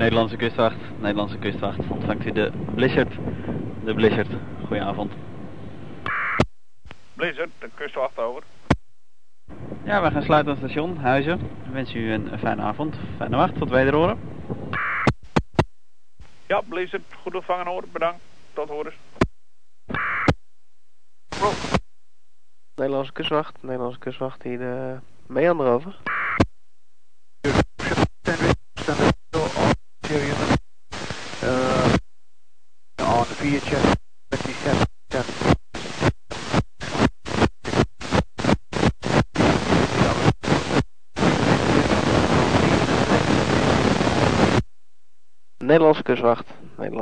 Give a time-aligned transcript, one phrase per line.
[0.00, 1.78] Nederlandse kustwacht, Nederlandse kustwacht.
[1.88, 3.12] Ontvangt u de Blizzard?
[3.84, 4.28] De Blizzard.
[4.66, 5.12] Goedenavond.
[7.14, 8.42] Blizzard, de kustwacht over.
[9.84, 11.40] Ja, we gaan sluiten aan het station, Huizen.
[11.40, 14.18] Ik wens u een fijne avond, fijne wacht, tot wederhoren.
[16.46, 18.20] Ja, Blizzard, goed ontvangen hoor, bedankt.
[18.52, 18.96] Tot horens.
[22.74, 25.96] Nederlandse kustwacht, Nederlandse kustwacht hier de meander over.
[33.20, 33.96] on VHS
[34.28, 35.58] 27
[45.58, 46.46] Nederlandse kustwacht,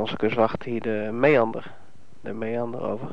[0.09, 1.71] Nederlandse kustwacht hier de meander.
[2.21, 3.07] De meander over.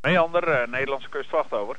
[0.00, 1.76] Meander, uh, Nederlandse kustwacht over.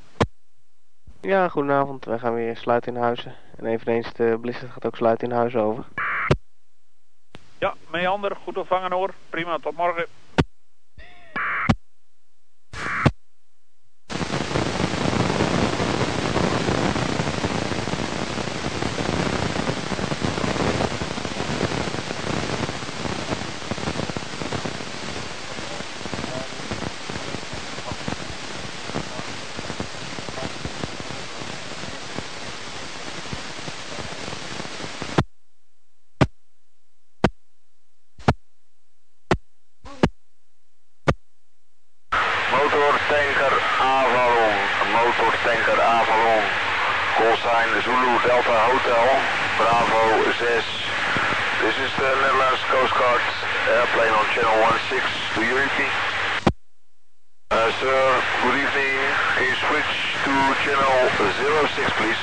[1.21, 2.05] Ja, goedenavond.
[2.05, 3.35] Wij gaan weer sluiten in huizen.
[3.57, 5.85] En eveneens de Blizzard gaat ook sluiten in huizen over.
[7.59, 9.13] Ja, Meander, goed ontvangen hoor.
[9.29, 10.05] Prima, tot morgen.
[42.57, 44.55] Motortanker Avalon,
[44.91, 46.43] motortanker Avalon.
[47.17, 49.07] Callsign Zulu Delta Hotel,
[49.57, 50.65] Bravo 6.
[51.61, 53.21] This is the Netherlands Coast Guard
[53.67, 54.57] airplane on channel
[54.89, 54.99] 16.
[55.35, 55.93] Do you repeat?
[57.51, 57.99] Uh, sir,
[58.43, 58.95] good evening.
[59.35, 59.93] Can you switch
[60.23, 60.33] to
[60.63, 60.97] channel
[61.71, 62.21] 06 please?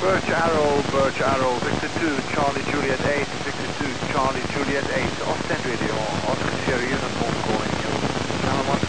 [0.00, 5.60] Birch Arrow, Birch Arrow, Victor 2, Charlie Juliet 8, Victor 2, Charlie Juliet 8, Austin
[5.68, 5.94] Radio,
[6.30, 7.92] Oscar Sierra Uniform calling you,
[8.40, 8.80] channel 16.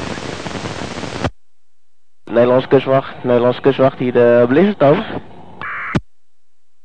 [2.33, 5.05] Nederlandse kustwacht, Nederlandse kustwacht hier de Blizzard over.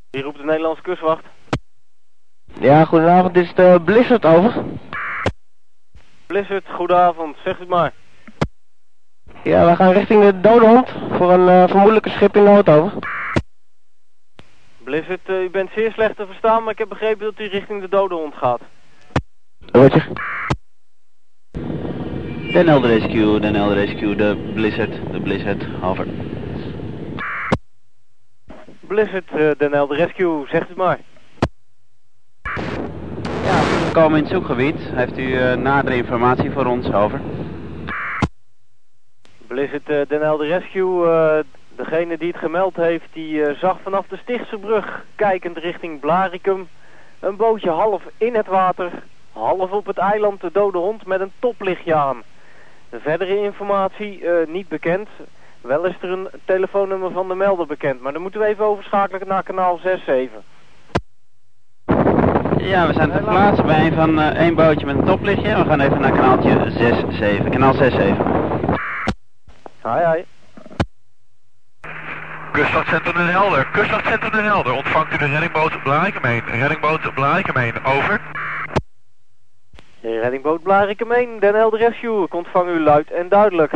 [0.09, 1.23] Hier roept de Nederlandse kustwacht.
[2.59, 4.63] Ja, goedenavond, dit is de Blizzard over.
[6.25, 7.93] Blizzard, goedenavond, zegt het maar.
[9.43, 12.91] Ja, we gaan richting de Dode Hond voor een uh, vermoedelijke schip in nood over.
[14.87, 17.81] Blizzard, uh, u bent zeer slecht te verstaan, maar ik heb begrepen dat u richting
[17.81, 18.61] de dode hond gaat.
[19.71, 20.07] Roger.
[22.51, 26.07] Den Helder Rescue, Den Helder Rescue, de Blizzard, de Blizzard, over.
[28.79, 30.99] Blizzard, uh, Den Helder Rescue, zegt het maar.
[33.43, 34.79] Ja, we komen in het zoekgebied.
[34.79, 37.21] Heeft u uh, nadere informatie voor ons, over?
[39.47, 41.43] Blizzard, uh, Den Helder Rescue,
[41.89, 46.67] Degene die het gemeld heeft, die uh, zag vanaf de Stichtse brug, kijkend richting Blaricum,
[47.19, 48.91] een bootje half in het water,
[49.31, 52.23] half op het eiland de dode hond met een toplichtje aan.
[52.89, 55.09] De verdere informatie uh, niet bekend.
[55.61, 59.27] Wel is er een telefoonnummer van de melder bekend, maar dan moeten we even overschakelen
[59.27, 60.41] naar kanaal 67.
[62.57, 65.55] Ja, we zijn ter plaatse bij een van uh, één bootje met een toplichtje.
[65.55, 68.25] We gaan even naar kanaaltje 67, kanaal 67.
[69.83, 70.36] Hi, hi.
[72.57, 78.21] Kustwachtcentrum Den Helder, Kustwachtcentrum Den Helder, ontvangt u de reddingboot Blarikumeen, reddingboot Blarikumeen, over.
[80.01, 83.71] Reddingboot Blarikumeen, Den Helder Rescue, ik ontvang u luid en duidelijk.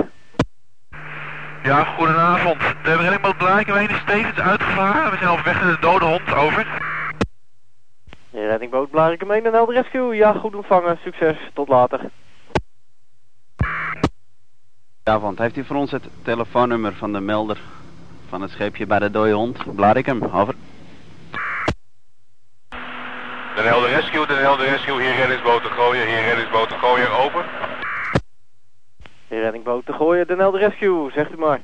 [1.63, 2.59] Ja, goedenavond.
[2.83, 6.67] De reddingboot Blarikumeen is tevens uitgevaren, we zijn op weg naar de dode hond, over.
[8.31, 11.99] Reddingboot Blarikumeen, Den Helder Rescue, ja, goed ontvangen, succes, tot later.
[15.03, 17.57] Goedenavond, heeft u voor ons het telefoonnummer van de melder
[18.31, 20.55] van het scheepje bij de dode hond, Blarikum, over.
[23.55, 27.45] Den Helder Rescue, Den Helder Rescue, hier reddingsboot te gooien, hier reddingsboot te gooien, over.
[29.27, 31.61] Hier reddingboot te gooien, Den Helder Rescue, zegt u maar.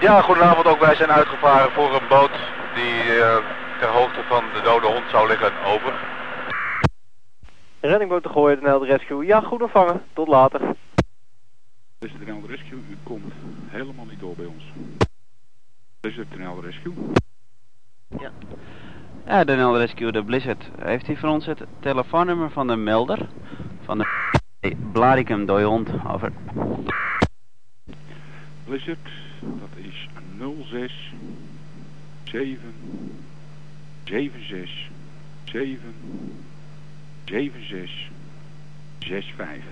[0.00, 2.36] Ja, goedenavond ook, wij zijn uitgevaren voor een boot
[2.74, 3.36] die uh,
[3.80, 5.92] ter hoogte van de dode hond zou liggen, over.
[7.80, 10.60] Reddingboot te gooien, Den Helder Rescue, ja, goed ontvangen, tot later.
[12.00, 13.32] Dit is de Helder Rescue, u komt
[13.68, 14.64] helemaal niet door bij ons.
[16.00, 16.92] Dit is de Helder Rescue.
[18.18, 18.32] Ja.
[19.26, 20.70] Ja, de Helder Rescue, de Blizzard.
[20.78, 23.28] Heeft hij voor ons het telefoonnummer van de melder?
[23.84, 26.32] Van de Blaricum Dode Hond, over.
[28.64, 29.08] Blizzard,
[29.40, 30.08] dat is
[30.68, 31.12] 06
[32.24, 32.58] 7
[34.04, 34.88] 76
[35.44, 35.94] 7
[37.24, 38.10] 76
[38.98, 39.64] 65.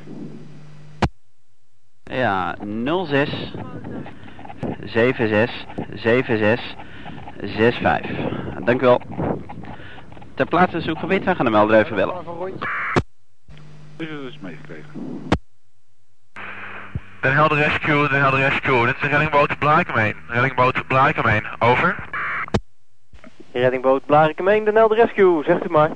[2.08, 2.56] Ja,
[3.06, 3.52] 06
[4.84, 5.64] 76
[5.94, 6.74] 76
[7.40, 8.10] 65.
[8.64, 9.00] Dank u wel.
[10.34, 12.14] Ter plaatse zoekgebied, wij gaan de melder even bellen.
[13.96, 14.90] Dus dat is meegekregen.
[17.20, 18.86] Den Helder Rescue, Den Helder Rescue.
[18.86, 20.14] Dit is de reddingboot Blaakameen.
[20.28, 21.96] Reddingboot Blaakameen, over.
[23.52, 25.90] Reddingboot Blarikum de Nelde Rescue, zegt u maar.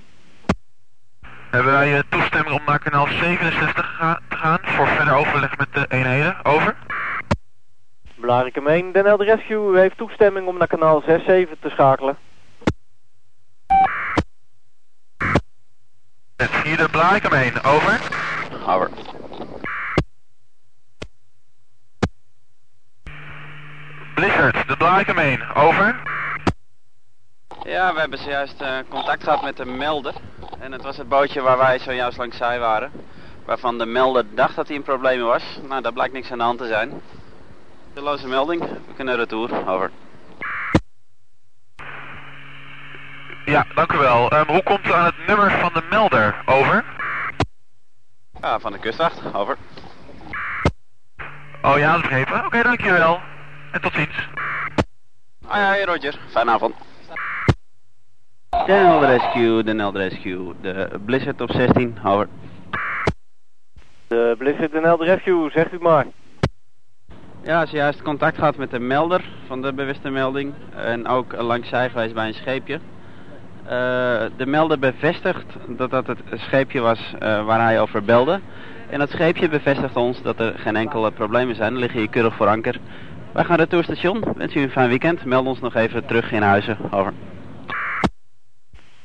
[1.50, 5.69] Hebben wij eh, toestemming om naar kanaal 67 ga- te gaan voor verder overleg met
[5.73, 6.77] de eenheden, over.
[8.15, 12.17] Blarikum 1, Den Helder Rescue, u heeft toestemming om naar kanaal 67 te schakelen.
[16.37, 18.00] Het hier de Blaakameen, over.
[18.67, 18.91] Over.
[24.15, 26.03] Blizzard, de Blaakameen, over.
[27.62, 30.15] Ja, we hebben zojuist eh, contact gehad met de melder.
[30.59, 32.93] En het was het bootje waar wij zojuist langs zij waren.
[33.44, 35.61] Waarvan de melder dacht dat hij in problemen was.
[35.69, 37.00] Nou, daar blijkt niks aan de hand te zijn.
[37.94, 38.61] De loze melding.
[38.61, 39.69] We kunnen retour.
[39.69, 39.91] Over.
[43.44, 44.31] Ja, dank u wel.
[44.31, 46.85] Ehm, hoe komt u aan het nummer van de melder, over?
[48.41, 49.35] Ja, van de kustwacht.
[49.35, 49.56] Over.
[51.62, 52.47] Oh ja, dat begrepen.
[52.47, 53.21] Oké, dankjewel.
[53.71, 54.29] En tot ziens.
[55.47, 56.19] Ah ja, hey Roger.
[56.31, 56.75] Fijne avond.
[58.67, 60.55] De Rescue, de Rescue.
[60.61, 61.99] De Blizzard op 16.
[62.05, 62.29] Over.
[64.12, 66.06] De Blizzard Den Helder Rescue, zegt u maar.
[67.43, 70.55] Ja, zojuist contact gehad met de melder van de bewuste melding.
[70.76, 72.75] En ook langs zij geweest bij een scheepje.
[73.64, 78.41] Eh, de melder bevestigt dat dat het scheepje was eh, waar hij over belde.
[78.91, 81.73] En dat scheepje bevestigt ons dat er geen enkele problemen zijn.
[81.73, 82.76] We liggen hier keurig voor anker.
[83.32, 84.25] Wij gaan retour station.
[84.37, 85.25] Wens u een fijn weekend.
[85.25, 86.76] Meld ons nog even terug in huizen.
[86.91, 87.12] Over.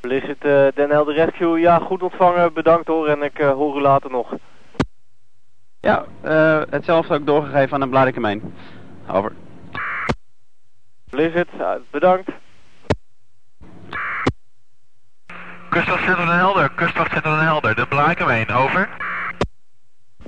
[0.00, 3.08] Blizzard eh, Den Helder Rescue, ja, goed ontvangen, bedankt hoor.
[3.08, 4.34] En ik eh, hoor u later nog.
[5.80, 8.54] Ja, eh, hetzelfde ook doorgegeven aan de Bladikemeen.
[9.10, 9.32] Over.
[11.10, 12.30] Blizzard, eh, bedankt.
[15.68, 18.88] Kustwachtcentrum Den Helder, Kustwachtcentrum Den Helder, de Blaakameen, over.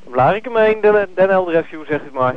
[0.05, 2.35] Blarikum 1, Den, Den Helder Rescue, zegt u maar.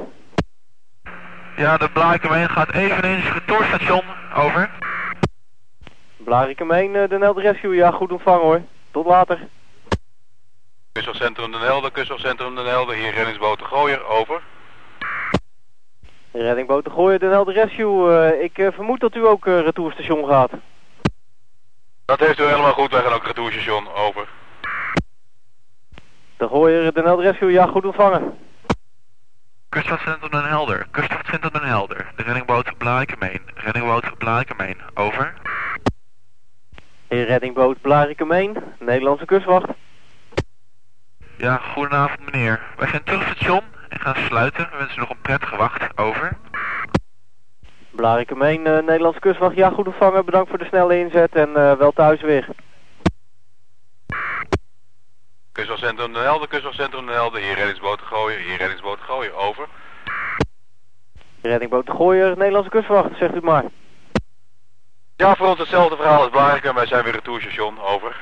[1.56, 4.04] Ja, de Blaakameen gaat eveneens het retourstation,
[4.36, 4.70] over.
[6.18, 8.62] Blarikum 1, eh, Den Helder Rescue, ja, goed ontvangen hoor.
[8.92, 9.48] Tot later.
[10.94, 14.42] Kustwachtcentrum Den Helder, Kustwachtcentrum Den Helder, hier reddingsboot de Gooier, over.
[16.34, 18.12] Reddingboot de Gooien, Den Helder Rescue.
[18.12, 20.52] eh, ik eh, vermoed dat u ook eh, retourstation gaat.
[22.06, 24.28] Dat heeft u helemaal goed, wij gaan ook retourstation, over.
[26.38, 28.38] De Gooier, Den Helder Rescue, ja, goed ontvangen.
[29.70, 35.34] Kustwachtcentrum Den Helder, Kustwachtcentrum Den Helder, de reddingboot Blaakameen, reddingboot Blaakameen, over.
[37.08, 39.68] Reddingboot Blarikum 1, Nederlandse kustwacht.
[41.38, 42.62] Ja, goedenavond meneer.
[42.78, 44.70] Wij zijn terug station en gaan sluiten.
[44.72, 46.38] We wensen u nog een prettige wacht, over.
[47.90, 50.26] Blarikum 1, eh, Nederlandse kustwacht, ja, goed ontvangen.
[50.26, 52.48] Bedankt voor de snelle inzet en eh, wel thuis weer.
[55.52, 59.68] Kustwachtcentrum Den Helder, Kustwachtcentrum Den Helder, hier reddingsboot de Gooier, hier reddingsboot de Gooier, over.
[61.42, 63.64] Reddingboot de Gooier, Nederlandse kustwacht, zegt u maar.
[65.16, 68.16] Ja, voor ons hetzelfde verhaal als Blarikum, wij zijn weer retourstation, over.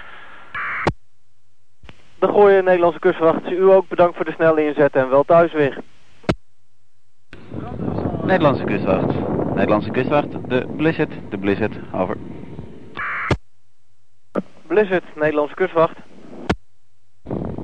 [2.21, 5.77] De Gooier, Nederlandse kustwacht, u ook bedankt voor de snelle inzet en wel thuis weer.
[8.23, 9.13] Nederlandse kustwacht.
[9.55, 10.49] Nederlandse kustwacht.
[10.49, 11.11] De Blizzard.
[11.29, 11.73] De Blizzard.
[11.93, 12.17] Over.
[14.67, 15.97] Blizzard, Nederlandse kustwacht.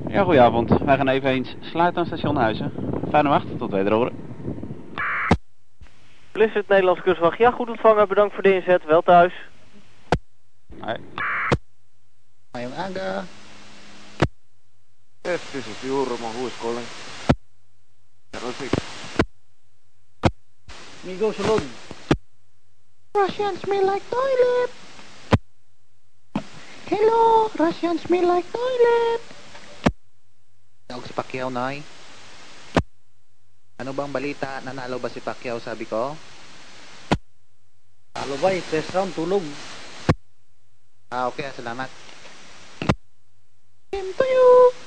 [0.07, 0.77] Ja, goedenavond.
[0.77, 2.71] Wij gaan even eens sluiten aan station Huizen.
[3.09, 3.57] Fijne wacht.
[3.57, 4.13] Tot wederhoren.
[6.31, 8.07] Blizzard, Nederlandse kustwacht, ja, goed ontvangen.
[8.07, 9.33] Bedankt voor de inzet, wel thuis.
[10.79, 10.97] Hoi.
[12.51, 13.23] Aga.
[15.27, 16.87] Yes, this is Euro, maar who is calling?
[18.31, 18.71] Six.
[21.03, 21.67] Migo sulod.
[23.11, 24.71] Russians smell like toilet.
[26.87, 29.21] Hello, Russians smell like toilet.
[30.87, 31.83] Tawag si Pacquiao, Noy.
[33.83, 34.63] Ano bang balita?
[34.63, 36.15] Nanalo ba si Pacquiao, sabi ko?
[38.15, 38.55] Talo ba?
[38.71, 39.43] First round, tulog.
[41.11, 41.51] Ah, okay.
[41.51, 41.91] Salamat.
[43.91, 44.86] Same to you.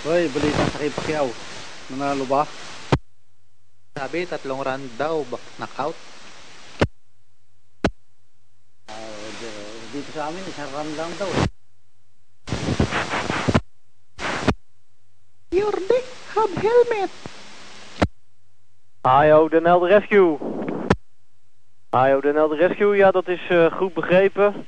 [0.00, 1.28] Hoy, balita sa kay Pacquiao.
[1.92, 2.48] Nanalo ba?
[3.92, 5.20] Sabi, tatlong round daw,
[5.60, 5.92] knockout.
[9.90, 11.30] dito sa amin, isang round lang daw.
[15.50, 17.12] Your dick have helmet.
[19.02, 20.38] AIO Den Helder Rescue.
[21.92, 24.64] AIO Den Helder Rescue, ja dat is eh, goed begrepen.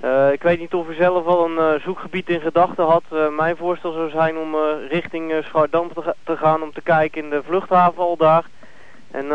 [0.00, 3.02] Eh, ik weet niet of u zelf al een eh, zoekgebied in gedachten had.
[3.10, 4.56] Eh, mijn voorstel zou zijn om
[4.88, 8.44] richting Schouwdam te, te gaan om te kijken in de vluchthaven al daar.
[9.10, 9.28] En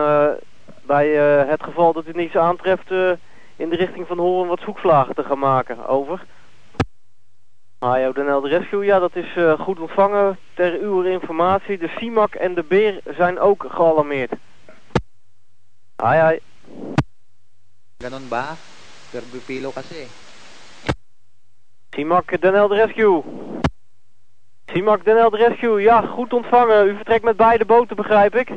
[0.82, 1.08] Bij
[1.48, 2.92] het geval dat u niets aantreft
[3.56, 5.88] in de richting van Horen wat zoekslagen te gaan maken.
[5.88, 6.26] Over.
[7.80, 10.38] Hajo Den Helder Rescue, ja dat is goed ontvangen.
[10.54, 14.32] Ter uw informatie, de CIMAC en de Beer zijn ook gealarmeerd.
[15.96, 16.40] Hai hai.
[17.98, 18.56] Ganon ba?
[19.46, 20.25] Pilo kasi.
[21.96, 23.24] CIMAC Den Helder Rescue.
[24.66, 26.88] CIMAC Den Helder Rescue, ja goed ontvangen.
[26.88, 28.52] U vertrekt met beide boten begrijp ik.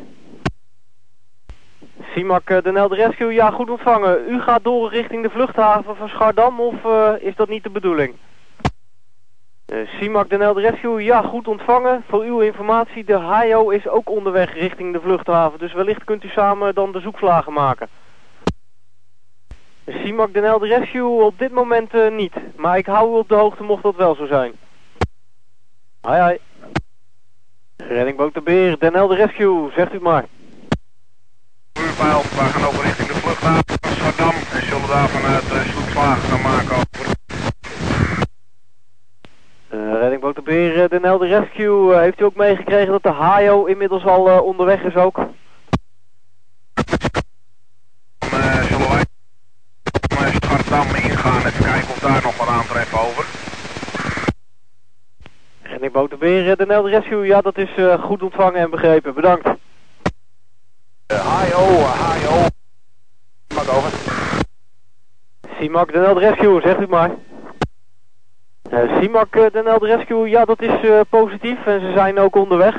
[2.14, 4.28] CIMAC eh, Den Helder Rescue, ja goed ontvangen.
[4.28, 8.14] U gaat door richting de vluchthaven van Schardam of eh, is dat niet de bedoeling?
[9.73, 12.04] Uh, CIMAC Den Helder Rescue, ja goed ontvangen.
[12.09, 15.59] Voor uw informatie, de HIO is ook onderweg richting de vluchthaven.
[15.59, 17.88] Dus wellicht kunt u samen dan de zoekvlagen maken.
[19.88, 22.35] CIMAC Den Helder Rescue op dit moment eh, niet.
[22.57, 24.52] Maar ik hou u op de hoogte mocht dat wel zo zijn.
[26.00, 26.38] Hai hai.
[27.76, 30.25] Reddingboot de Beer, Den Helder Rescue, zegt u het maar.
[31.73, 36.28] Vuurpijl, we gaan over richting de vluchthaven van Amsterdam en zullen daar vanuit uh, zoekslagen
[36.28, 37.16] gaan maken over.
[39.71, 44.04] Uh, reddingboot de Beer, Den Helder Rescue, heeft u ook meegekregen dat de HIO inmiddels
[44.04, 45.18] al onderweg is ook?
[51.49, 53.25] Even kijken of daar nog wat aantreffen over.
[55.62, 59.47] Reddingboot de Beer, Den Helder Rescue, ja dat is uh, goed ontvangen en begrepen, bedankt.
[59.47, 61.67] Uh, HIO,
[62.12, 62.47] HIO.
[63.55, 63.90] Mag over.
[65.59, 67.11] CIMAC Den Helder Rescue, zegt u maar.
[68.73, 72.75] Uh, uh, Den Helder Rescue, ja dat is uh, positief en ze zijn ook onderweg.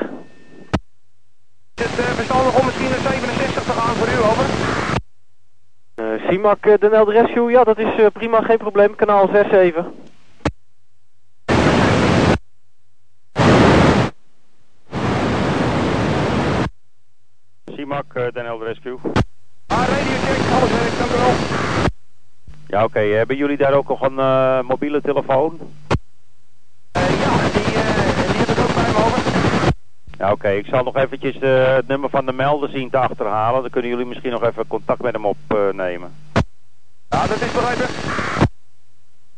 [1.76, 4.79] Is het verstandig om misschien een 67 te gaan voor u, over?
[6.00, 9.86] Uh, CIMAC Den Helder Rescue, ja dat is uh, prima, geen probleem, kanaal 67.
[17.76, 18.98] CIMAC uh, Den Helder Rescue.
[19.68, 21.34] Ah, radio check, alles werkt, dank u wel.
[22.68, 22.98] Ja, oké.
[22.98, 23.10] Okay.
[23.10, 25.60] Hebben jullie daar ook nog een uh, mobiele telefoon?
[26.98, 29.22] Uh, ja, die, uh, die heb ik ook bij me over.
[30.20, 30.34] Ja, oké.
[30.34, 30.58] Okay.
[30.58, 33.62] Ik zal nog eventjes uh, het nummer van de melder zien te achterhalen.
[33.62, 36.16] Dan kunnen jullie misschien nog even contact met hem opnemen.
[37.10, 37.88] ja, dat is begrepen.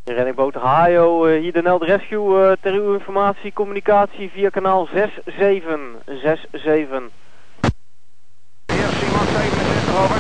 [0.04, 2.58] De reddingboot Hajo, hier de Neld Rescue.
[2.62, 7.10] ter uw informatie, communicatie via kanaal 6767.
[8.66, 10.20] Heer Simon 67 over.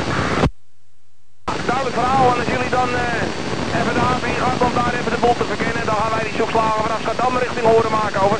[1.65, 5.17] Duidelijk verhaal en als jullie dan uh, even de haven ingaan om daar even de
[5.21, 8.39] bol te verkennen, dan gaan wij die zoekslagen vanaf Schaddam richting Horen maken over.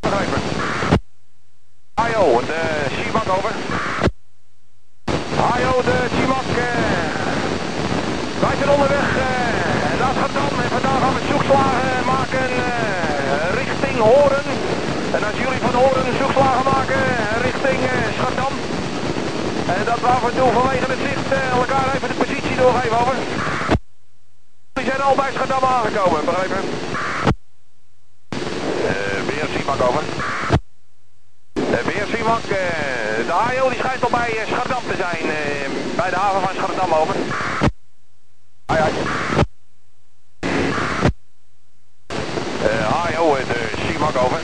[0.00, 0.40] Begrepen.
[2.08, 3.52] De Simak over.
[5.36, 6.48] Hajo, de Simak.
[6.56, 6.64] Uh,
[8.40, 12.48] wij zijn onderweg uh, naar Schaddam en vandaag gaan we zoekslagen maken
[13.60, 14.44] richting Horen.
[15.16, 17.02] En als jullie van Horen zoekslagen maken
[17.42, 17.80] richting
[18.16, 18.54] Schaddam,
[19.76, 21.28] en dat we af en toe vanwege het zicht
[21.60, 23.16] elkaar even de positie doorgeven over.
[24.72, 26.62] Die zijn al bij Schaddam aangekomen, begrepen?
[28.90, 30.17] Uh, weer Simak over.
[32.28, 36.40] Uh, de AIO die schijnt al bij uh, Schaddam te zijn, uh, bij de haven
[36.40, 37.14] van Schaddam over.
[38.66, 38.92] Ai, ai.
[42.62, 44.40] Uh, AIO, de Simak over.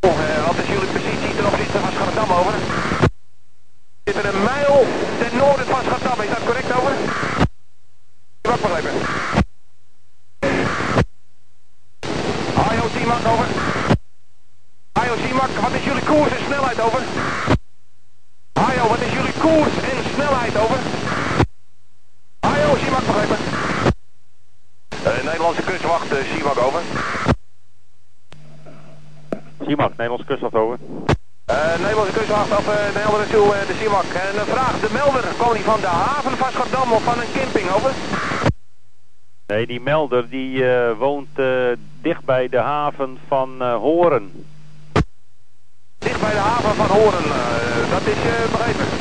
[0.00, 2.52] Uh, wat is jullie positie ten opzichte van Schaddam over?
[4.04, 4.86] We zitten een mijl
[5.18, 6.92] ten noorden van Schaddam, is dat correct over?
[8.40, 8.92] Wat begrepen?
[12.72, 13.46] IOC Mak over.
[15.04, 17.02] IOC Mak, wat is jullie koers en snelheid over?
[18.54, 20.78] IO, wat is jullie koers en snelheid over?
[22.40, 23.38] IOC Mak begrepen.
[25.06, 26.82] Uh, Nederlandse kustwacht, uh, CIMAC over.
[29.66, 30.78] CIMAC, Nederlandse kustwacht over.
[31.50, 34.04] Uh, Nederlandse kustwacht af uh, de toe, de CIMAC.
[34.04, 37.32] En een vraag, de melder, kwam die van de haven van Schaddam of van een
[37.34, 37.92] camping, over?
[39.46, 40.64] Nee, die melder die
[40.98, 41.28] woont
[42.02, 44.46] dicht bij de haven van Horen.
[45.98, 47.24] Dicht bij de haven van Horen,
[47.90, 48.97] dat is begrepen.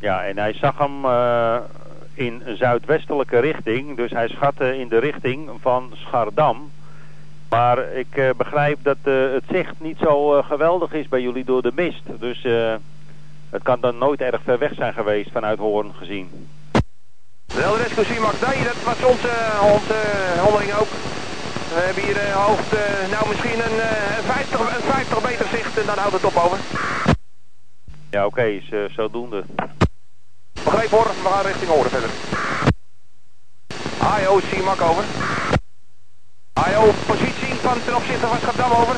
[0.00, 1.04] Ja, en hij zag hem
[2.14, 6.70] in zuidwestelijke richting, dus hij schatte in de richting van Schardam.
[7.48, 11.44] Maar ik uh, begrijp dat uh, het zicht niet zo uh, geweldig is bij jullie
[11.44, 12.02] door de mist.
[12.18, 12.42] Dus
[13.50, 16.48] het kan dan nooit erg ver weg zijn geweest vanuit Hoorn gezien.
[17.46, 19.32] Wel, Resco Simak, nee, dat was onze,
[19.74, 19.98] onze
[20.80, 20.92] ook.
[21.74, 22.72] We hebben hier hoofd,
[23.10, 23.78] nou misschien een,
[24.16, 26.58] een, 50, een 50 meter zicht en dan houdt het op over.
[28.10, 29.44] Ja, oké, okay, is zodoende.
[30.70, 32.10] Begreep hoor, we gaan richting Hoorn verder.
[33.98, 35.04] AIO Simak over.
[36.52, 38.96] AIO, positie van ten opzichte van Schaddam over.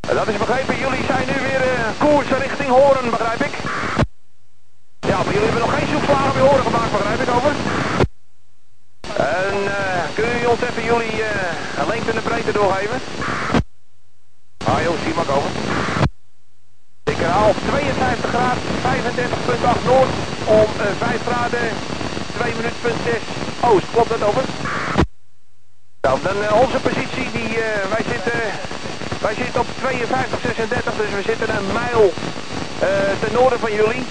[0.00, 3.54] Dat is begrepen, jullie zijn nu weer eh, koers richting Horen, begrijp ik?
[5.00, 7.54] Ja, maar jullie hebben nog geen zoekslagen bij Horen gemaakt, begrijp ik, over?
[9.16, 13.00] En eh, kunnen jullie ons even jullie eh, lengte en de breedte doorgeven?
[15.04, 16.03] Zie maar over.
[17.24, 18.62] Ik herhaal 52 graden,
[19.78, 20.12] 35.8 noord
[20.44, 21.66] om eh, 5 graden,
[22.38, 23.14] 2 minuten punt 6
[23.70, 23.86] oost.
[23.92, 24.44] Klopt dat over?
[26.04, 28.38] Nou, dan eh, onze positie, die, eh, wij, zitten,
[29.26, 32.12] wij zitten op 52, 36, dus we zitten een mijl
[32.78, 32.88] eh,
[33.22, 34.04] ten noorden van jullie.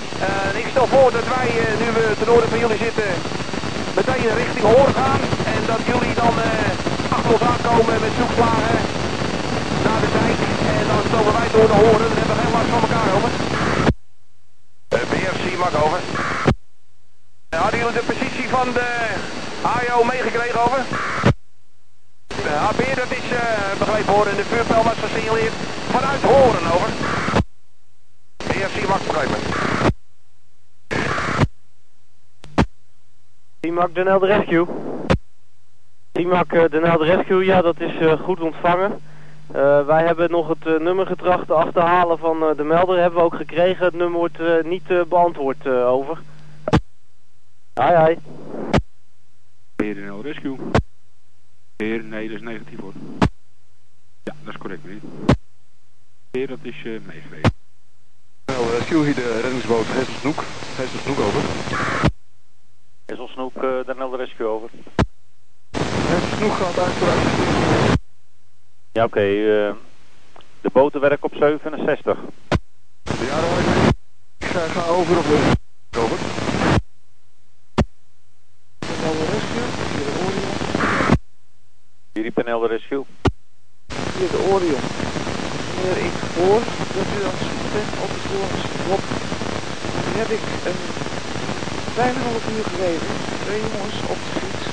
[0.62, 3.10] Ik stel voor dat wij, eh, nu we ten noorden van jullie zitten,
[3.96, 5.22] meteen richting Hoorn gaan.
[5.55, 8.79] En dat jullie dan eh, achter ons aankomen met zoekslagen
[9.86, 10.39] naar de dijk.
[10.77, 12.01] En dan stomen wij door de Hoorn.
[12.03, 13.32] Dan hebben we geen last van elkaar, over.
[14.96, 16.00] Uh, BFC, mag over.
[17.50, 18.90] Eh, hadden jullie de positie van de
[19.62, 20.82] AO meegekregen, over?
[22.28, 24.36] De HB, dat is eh begrepen horen.
[24.36, 25.54] De vuurpijl was gesignaleerd
[25.96, 26.90] vanuit Horen, over.
[28.38, 29.42] BFC, mag begrepen.
[33.94, 34.66] Den Helder Rescue.
[36.12, 39.02] Timak eh, Helder Rescue, ja dat is eh, goed ontvangen.
[39.52, 43.00] Eh, wij hebben nog het eh, nummer getracht te achterhalen van eh, de melder.
[43.00, 43.86] Hebben we ook gekregen.
[43.86, 46.18] Het nummer wordt eh, niet eh, beantwoord eh, over.
[47.75, 48.18] Hai hai.
[49.77, 50.58] Heer NL Rescue.
[51.77, 52.94] Heer, nee, dat is negatief hoor.
[54.24, 55.01] Ja, dat is correct meneer.
[56.32, 57.01] Heer, dat is uh.
[58.46, 60.44] NL Rescue, hier de reddingsboot Hesselsnoek.
[60.75, 61.42] Hesselsnoek over.
[63.06, 64.70] Hesselsnoek, uh, Den Helder Rescue over.
[65.77, 67.98] Hesselsnoek gaat uit vooruit.
[68.92, 69.20] Ja, oké.
[69.20, 69.75] eh,
[70.62, 72.18] de botenwerk op 67.
[73.03, 73.60] Ja, dan
[74.38, 75.51] ik ga, ga over op de...
[75.98, 76.18] Over.
[79.03, 80.51] NL Rescue, hier de Orion.
[82.24, 83.06] Jullie panel Rescue.
[84.18, 84.84] Hier de Orion.
[85.75, 86.62] Meneer, ik hoor
[86.96, 88.38] dat u aan het zoeken bent op de
[88.89, 89.03] Rob.
[90.06, 90.82] Nu heb ik een
[92.00, 93.10] bijna half uur geleden
[93.43, 94.65] twee jongens op de fiets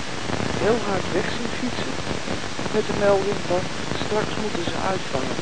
[0.62, 1.94] heel hard weg zien fietsen.
[2.74, 3.62] Met de melding van
[4.02, 5.36] straks moeten ze uitvaren.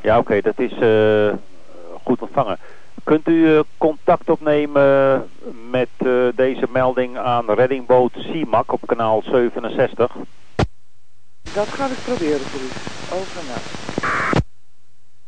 [0.00, 1.32] Ja, oké, dat is eh,
[2.04, 2.58] goed ontvangen.
[3.10, 4.82] Kunt u eh, contact opnemen
[5.70, 10.16] met eh, deze melding aan reddingboot CIMAC op kanaal 67?
[11.52, 12.68] Dat ga ik proberen voor u.
[13.18, 13.68] Over en uit.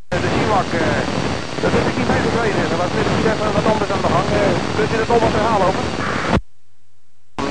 [0.08, 1.02] De CIMAC, eh,
[1.62, 2.62] dat heb ik niet meegekregen.
[2.72, 4.28] Er was net iets even wat anders aan de gang.
[4.40, 5.84] Eh, kunt u dat nog wat herhalen, over?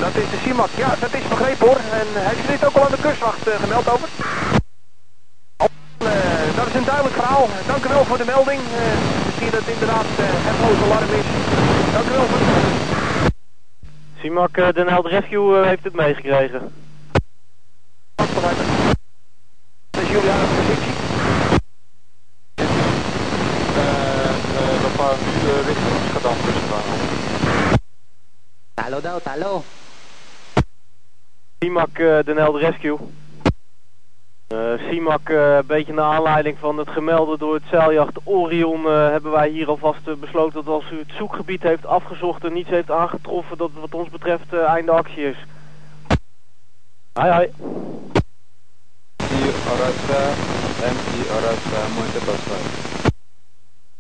[0.06, 0.72] Dat is de CIMAC.
[0.84, 1.82] Ja, dat is begrepen hoor.
[2.00, 4.10] En heeft u dit ook al aan de kustwacht eh, gemeld, over?
[6.12, 7.48] Eh, dat is een duidelijk verhaal.
[7.68, 8.62] Dank u wel voor de melding.
[9.72, 11.28] Inderdaad eh, het hoge alarm is.
[11.94, 12.80] Dank u wel voor de melding.
[14.20, 16.74] Simak eh, Den Helder Rescue eh, heeft het meegekregen.
[18.16, 20.94] Dat is jullie aan de positie.
[24.82, 26.84] we gaan nu richting Amsterdam tussenbaan.
[28.74, 29.64] Talo daw, talo.
[31.60, 32.98] Simak Den Helder Rescue.
[34.52, 39.10] Eh Simak, eh, een beetje naar aanleiding van het gemelde door het zeiljacht Orion, eh,
[39.10, 42.92] hebben wij hier alvast besloten dat als u het zoekgebied heeft afgezocht en niets heeft
[42.92, 45.36] aangetroffen, dat het wat ons betreft eh, einde actie is.
[47.14, 47.50] Hai.
[49.18, 50.22] Hier Arasta,
[50.96, 52.64] MC Arasta, Monte Pascal.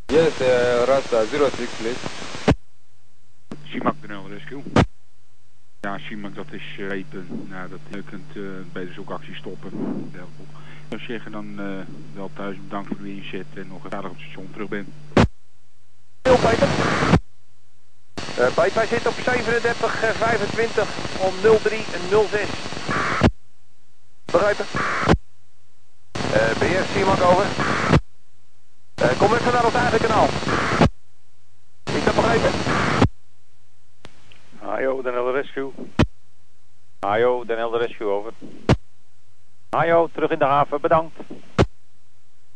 [0.05, 1.99] Yes, uh, Arasta, 06 please.
[3.63, 4.90] CIMAC de Rescue.
[5.81, 7.47] Ja, CIMAC dat is repen.
[7.49, 9.71] Nou, dat je kunt uh, bij de zoekactie stoppen.
[10.13, 10.19] Ik
[10.89, 11.65] zou zeggen dan uh,
[12.13, 14.89] wel thuis bedankt voor uw inzet en nog een aardig op het station terug bent.
[16.21, 16.67] Heel Peter.
[18.55, 20.87] Peter, wij zitten op 37, uh, 25
[21.19, 22.49] om 03 en 06.
[24.25, 24.65] Begrijpen?
[26.33, 27.45] Uh, CIMAC over.
[29.01, 30.27] Uh, kom even naar ons eigen kanaal.
[31.83, 32.90] Is dat begrepen?
[34.81, 35.73] Hajo, Den Helder Rescue.
[37.03, 38.33] Hajo, Den Helder Rescue, over.
[39.71, 41.15] Hajo, terug in de haven, bedankt.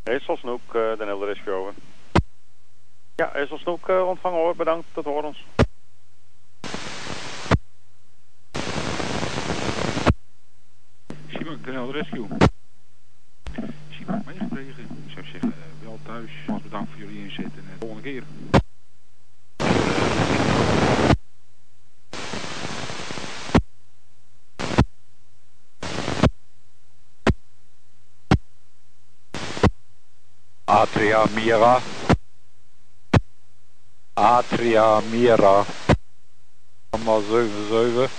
[0.03, 1.73] Hesselsnoek, uh, Den Helder Rescue, over.
[3.15, 5.45] Ja, Hesselsnoek, uh, ontvangen hoor, bedankt, tot hoor ons.
[11.27, 12.27] CIMAC de NL Rescue.
[13.89, 14.83] CIMAC meegekregen.
[15.05, 16.31] Ik zou zeggen, uh, wel thuis.
[16.63, 18.23] Bedankt voor jullie inzet en de volgende keer.
[30.75, 31.79] Atria Mira.
[34.13, 35.65] Atria Mira.
[36.89, 38.09] Allemaal 77.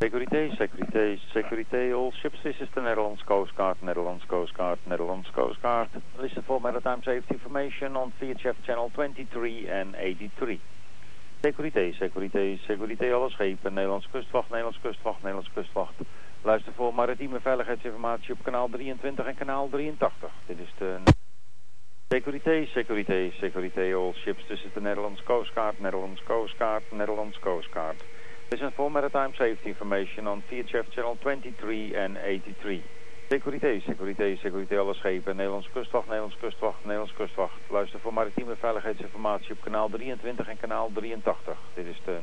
[0.00, 2.42] Securité, securité, securité, all ships.
[2.42, 5.88] This is the Netherlands Coast Guard, Netherlands Coast Guard, Netherlands Coast Guard.
[6.18, 10.60] Listen for maritime safety information on VHF channel 23 and 83.
[11.44, 15.94] Securité, securité, securité, alle schepen, Nederlands kustwacht, Nederlands kustwacht, Nederlands kustwacht.
[16.44, 20.30] Luister voor maritieme veiligheidsinformatie op kanaal 23 en kanaal 83.
[20.46, 20.96] Dit is de...
[22.08, 24.46] Securité, securité, securité, all ships.
[24.46, 28.04] This is the Netherlands Coast Guard, Netherlands Coast Guard, Netherlands Coast Guard.
[28.50, 32.82] Listen for maritime safety information on VHF channel 23 and 83.
[33.28, 37.60] Securité, securité, securité, alle schepen, Nederlands kustwacht, Nederlands kustwacht, Nederlands kustwacht.
[37.68, 41.58] Luister voor maritieme veiligheidsinformatie op kanaal 23 en kanaal 83.
[41.74, 42.18] Dit is de...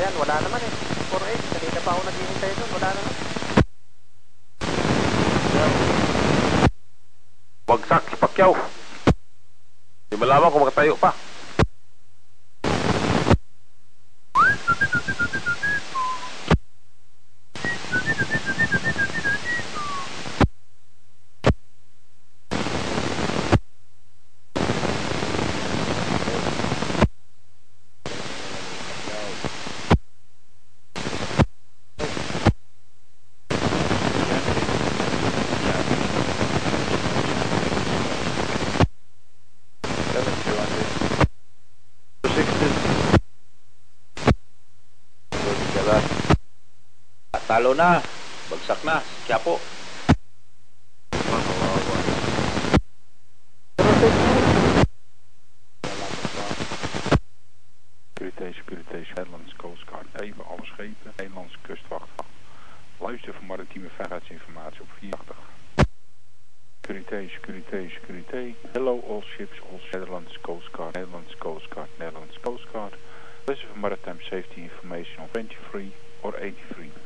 [0.00, 0.72] Kabayan, wala naman eh.
[1.12, 3.14] 4-8, kanina pa ako naghihintay doon, wala naman.
[7.68, 8.56] Bagsak si Pacquiao.
[10.08, 11.12] Di malaman kung makatayo pa.
[47.70, 48.02] Talo na.
[48.50, 48.98] Bagsak na.
[49.26, 49.60] Quiapo.
[58.18, 60.06] Securité, securité, Nederlands Coast Guard.
[60.22, 62.08] Even alle schepen, Nederlandse kustwacht.
[62.98, 65.36] Luister voor maritieme veiligheidsinformatie op 84.
[66.80, 68.54] Securité, securité, securité.
[68.72, 72.94] Hello all ships, all Netherlands Coast Guard, Netherlands Coast Guard, Netherlands Coast Guard.
[73.46, 76.99] Listen for maritime safety information on 23 or 83.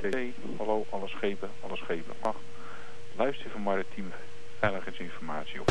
[0.00, 0.32] Securité.
[0.58, 2.14] Hallo alle schepen, alle schepen.
[2.22, 2.36] Mag.
[3.16, 4.10] Luister voor maritieme
[4.60, 5.70] veiligheidsinformatie op.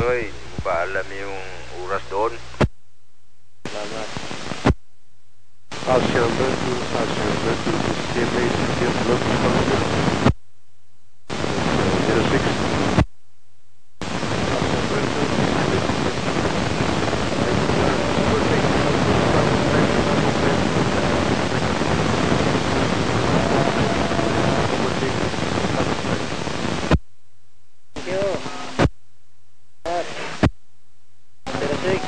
[0.00, 1.36] Hoy, hindi mo ba alam yung
[1.84, 2.32] oras doon?
[3.68, 4.08] Salamat.
[5.84, 7.72] Asya Bertu, Asya Bertu,
[8.12, 9.82] CMA, CTF, Lotus Council.
[12.10, 12.68] 06.
[27.92, 28.30] Thank you.
[29.84, 30.06] At,
[31.46, 32.00] 06.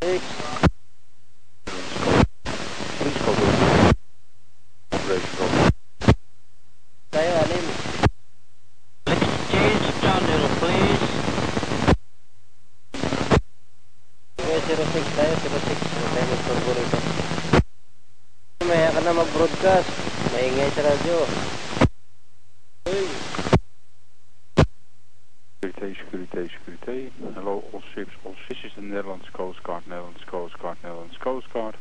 [0.00, 0.22] 6.
[7.10, 7.64] Tayo, alin?
[9.50, 11.04] Change channel, please.
[14.36, 15.96] Okay, 06 tayo, 06.
[15.96, 16.98] Ano tayo magturbo rito?
[18.66, 19.88] Maya ka na mag-broadcast.
[20.34, 21.16] Maingay sa radyo.
[22.90, 23.06] Uy.
[25.62, 26.96] Securité, securité, securité.
[27.34, 28.60] Hello all ships, all ships.
[28.62, 31.76] This is the Netherlands Coast Guard, Netherlands Coast Guard, Netherlands Coast Guard.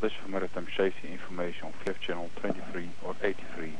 [0.00, 3.74] Listen for maritime safety information on 5th channel 23 or 83.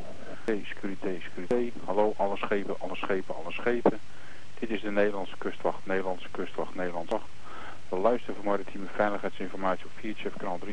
[0.51, 1.73] Hey, securité, securité.
[1.87, 4.01] Hallo alle schepen, alle schepen, alle schepen.
[4.59, 7.31] Dit is de Nederlandse kustwacht, Nederlandse kustwacht, Nederlandse wacht.
[7.89, 10.73] We luisteren voor maritieme veiligheidsinformatie op 4 chef kanaal 3.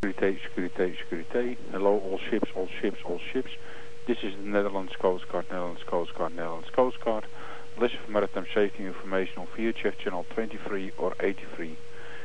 [0.00, 1.56] Securité, securité, securité.
[1.70, 3.52] Hello all ships, all ships, all ships.
[4.06, 7.24] This is the Netherlands Coast Guard, Netherlands Coast Guard, Netherlands Coast Guard.
[7.80, 11.76] Listen for maritime safety information on VHF channel 23 or 83.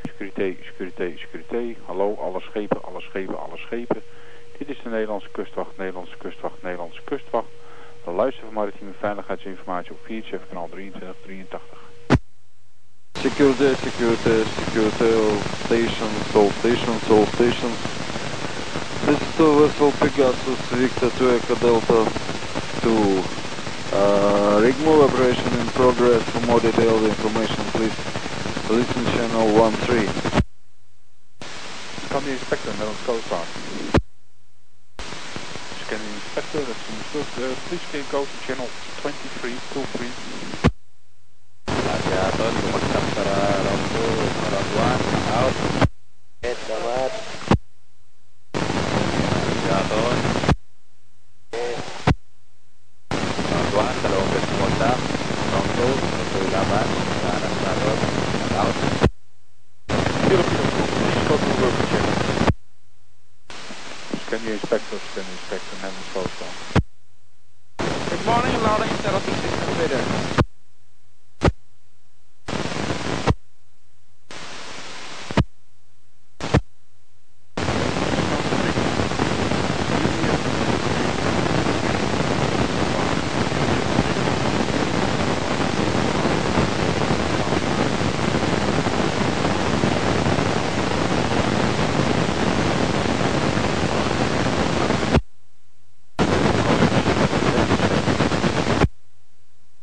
[0.06, 1.76] Securité, securité, securité.
[1.86, 4.02] Hallo alle schepen, alle schepen, alle schepen.
[4.58, 7.52] Dit is de Nederlandse kustwacht, Nederlandse kustwacht, Nederlandse kustwacht.
[8.04, 11.79] We luisteren voor maritieme veiligheidsinformatie op VHF kanaal 23, 83.
[13.22, 15.36] Security, security, security, all
[15.68, 17.76] stations, all stations, all stations.
[19.04, 22.10] This is the vessel Pegasus Victor 2 Echo Delta
[22.80, 23.22] 2.
[23.92, 26.22] Uh, rig move operation in progress.
[26.30, 27.92] For more detailed information, please
[28.70, 29.52] listen channel
[29.84, 30.08] 13.
[32.08, 33.48] Kan de inspector met ons Coast Guard?
[35.84, 37.28] Scan the inspector, that's understood.
[37.36, 38.68] Uh, please can go to channel
[39.02, 40.69] 23,
[42.00, 42.08] 23.
[42.08, 43.20] Aviaton, bumagsak sa
[43.60, 43.84] round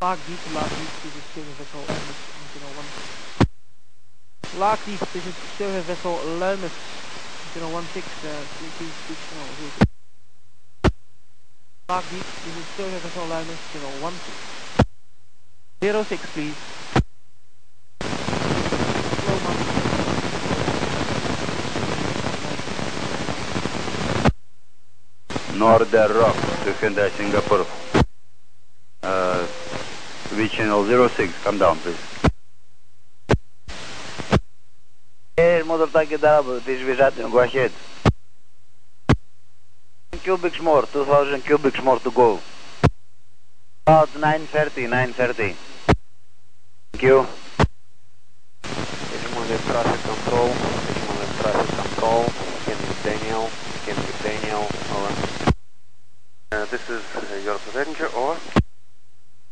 [0.08, 2.89] Maak die te laat niet to the silver vessel Lumus into one.
[4.58, 6.76] Lock these to the silver vessel Lumus
[7.43, 9.86] into one six uh, three two six no zero two.
[11.91, 14.38] Lock these to the silver vessel Lumus into one six
[15.84, 16.60] zero six please.
[25.60, 27.87] Noorderrock, tussen de Singapore.
[30.38, 31.97] V channel 06, come down please.
[35.36, 37.71] Hey, motor target double, this is Vization, go ahead.
[40.12, 42.39] Cubics more, 2000 cubics more to go.
[43.88, 45.56] About 930, 930.
[46.91, 47.26] Thank you.
[48.62, 50.50] Visual traffic control,
[50.86, 52.23] visual traffic control,
[52.67, 53.47] Henry Daniel,
[53.88, 55.13] Henry Daniel, over.
[56.52, 58.38] Uh, this is uh, your passenger, over.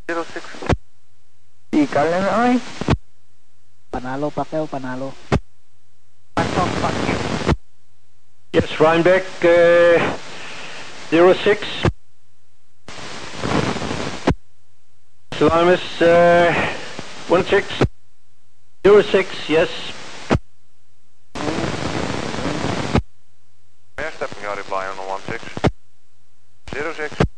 [0.07, 0.43] 06.
[1.71, 2.61] Si Carlen Oy.
[3.89, 5.13] Panalo Pacquiao, panalo.
[8.53, 9.99] Yes, Rhinebeck, uh,
[11.11, 11.67] 06.
[15.33, 16.53] Salamis, uh,
[17.27, 17.87] 16.
[18.85, 19.69] 06, yes.
[23.97, 26.93] May I stepping your reply on the 16?
[26.93, 27.34] 06.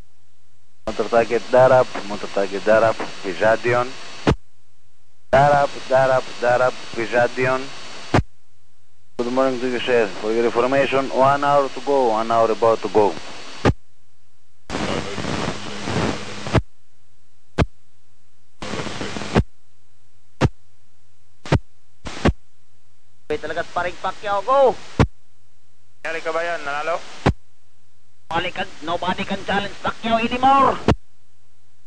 [0.87, 3.91] Motor target Darab, motor target Darab, Vization.
[5.27, 7.59] Darab, Darab, Darab, Vization.
[9.19, 10.07] Good morning to you, sir.
[10.23, 13.11] For your information, one hour to go, one hour about to go.
[23.27, 24.71] Wait talaga paring Pacquiao, go!
[25.99, 26.63] Nangyari ka ba yan?
[26.63, 27.16] Nanalo?
[28.27, 30.75] Nobody can, nobody can challenge Pacquiao anymore!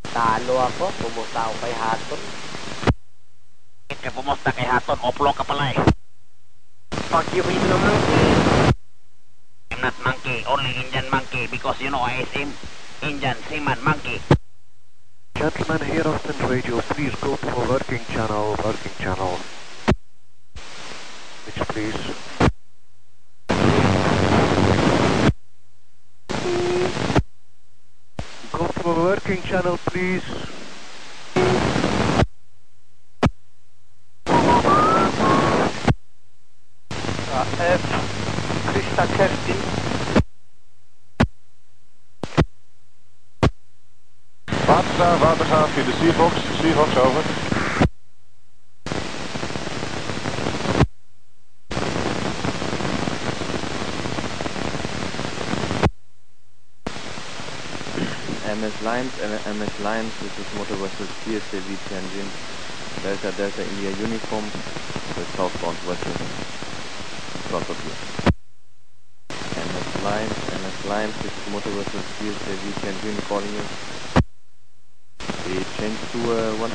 [0.09, 2.21] Talo ako, pumusta ako kay Hatton.
[3.85, 4.97] Bakit ka pumusta kay Hatton?
[5.05, 5.79] Oplo ka pala eh.
[7.13, 8.25] Fuck you, he's monkey.
[9.69, 12.57] I'm not monkey, only Indian monkey because you know I is him.
[13.05, 14.25] Indian seaman monkey.
[15.37, 19.37] Gentlemen, here Austin Radio, please go to a working channel, working channel.
[21.45, 22.50] Which please.
[28.53, 30.23] Go to a working channel, please.
[37.61, 37.83] F,
[38.73, 39.55] Krista Kersti.
[44.67, 47.50] Waterstaaf, watergaaf via de Seafox, Seafox over.
[58.83, 59.05] Uh,
[59.53, 62.29] MS Lines, this is motor vessel CSAV Tianjin,
[63.03, 64.45] Delta Delta India uniform,
[65.17, 67.93] the southbound vessel in front of you.
[69.61, 73.65] MS Lines, MS Lines, this is motor vessel CSAV Tianjin calling you.
[75.47, 76.69] We change to uh,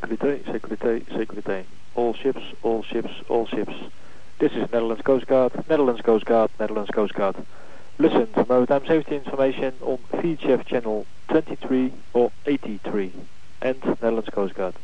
[0.00, 0.08] 10.
[0.08, 1.68] Security, security, security.
[1.94, 3.74] All ships, all ships, all ships.
[4.38, 7.36] This is Netherlands Coast Guard, Netherlands Coast Guard, Netherlands Coast Guard.
[7.98, 13.12] Listen for maritime safety information on VHF channel 23 or 83
[13.60, 14.74] and Netherlands Coast Guard.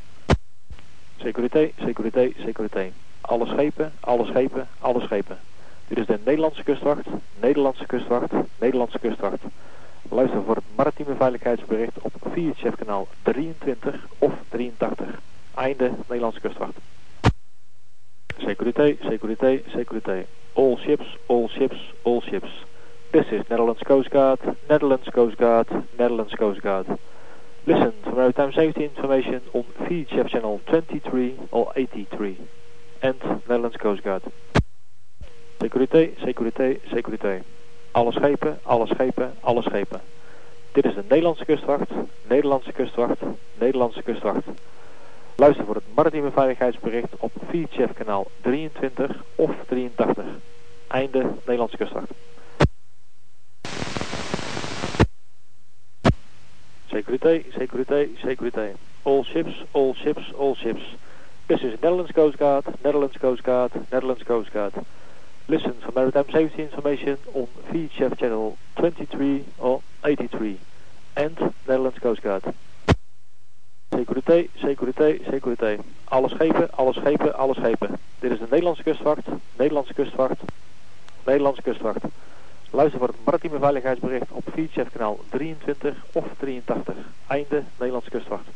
[1.23, 2.92] Security, security, security.
[3.23, 5.38] Alle schepen, alle schepen, alle schepen.
[5.88, 7.07] Dit is de Nederlandse kustwacht,
[7.40, 9.42] Nederlandse kustwacht, Nederlandse kustwacht.
[10.11, 15.07] Luister voor het maritieme veiligheidsbericht op VHF kanaal 23 of 83.
[15.55, 16.77] Einde Nederlandse kustwacht.
[18.38, 20.27] Security, security, security.
[20.53, 22.49] All ships, all ships, all ships.
[23.11, 25.66] This is Netherlands Coast Guard, Netherlands Coast Guard,
[25.99, 26.87] Netherlands Coast Guard.
[27.64, 32.37] Listen for maritime safety information on VHF channel 23 or 83
[33.01, 33.18] and
[33.49, 34.23] Netherlands Coast Guard.
[35.62, 37.44] Security, security, security.
[37.94, 40.01] Alle schepen, alle schepen, alle schepen.
[40.73, 41.90] Dit is de Nederlandse kustwacht,
[42.29, 43.21] Nederlandse kustwacht,
[43.59, 44.44] Nederlandse kustwacht.
[45.37, 50.25] Luister voor het maritieme veiligheidsbericht op VHF kanaal 23 of 83.
[50.88, 52.11] Einde Nederlandse kustwacht.
[56.90, 58.79] Security, security, security.
[59.05, 60.81] All ships, all ships, all ships.
[61.46, 64.72] This is Netherlands Coast Guard, Netherlands Coast Guard, Netherlands Coast Guard.
[65.48, 70.59] Listen for maritime safety information on VHF channel 23 or 83
[71.16, 72.42] and Netherlands Coast Guard.
[73.92, 75.79] Securité, securité, securité.
[76.11, 77.98] Alle schepen, alle schepen, alle schepen.
[78.20, 80.40] Dit is de Nederlandse kustwacht, Nederlandse kustwacht,
[81.24, 82.05] Nederlandse kustwacht.
[82.71, 86.95] Luister voor het maritieme veiligheidsbericht op VHF kanaal 23 of 83.
[87.27, 88.49] Einde Nederlandse kustwacht.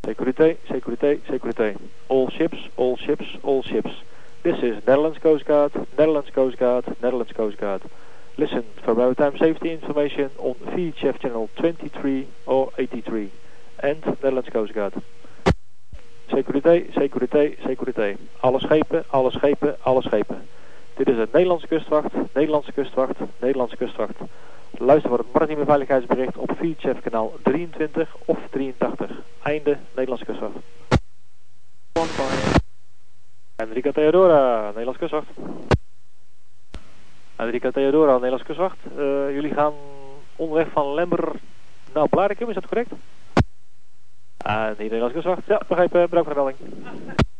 [0.00, 1.74] Securité, securité, securité.
[2.06, 4.02] All ships, all ships, all ships.
[4.40, 7.82] This is Netherlands Coast Guard, Netherlands Coast Guard, Netherlands Coast Guard.
[8.34, 13.30] Listen for maritime safety information on VHF channel 23 or 83.
[13.82, 14.94] And Netherlands Coast Guard.
[16.30, 18.16] Securité, securité, securité.
[18.40, 20.48] Alle schepen, alle schepen, alle schepen.
[20.94, 24.14] Dit is het Nederlandse kustwacht, Nederlandse kustwacht, Nederlandse kustwacht.
[24.78, 29.10] Luister voor het maritieme veiligheidsbericht op VHF kanaal 23 of 83.
[29.42, 30.54] Einde Nederlandse kustwacht.
[33.56, 35.26] Enrica Theodora, Nederlandse kustwacht.
[37.36, 38.76] Enrica Theodora, Nederlandse kustwacht.
[38.96, 39.72] Uh, jullie gaan
[40.36, 41.32] onderweg van Lember
[41.94, 42.90] naar Blarikum, is dat correct?
[44.44, 45.46] Hier Nederlandse kustwacht.
[45.46, 46.08] Ja, begrijpen.
[46.08, 47.31] Bedankt voor de melding.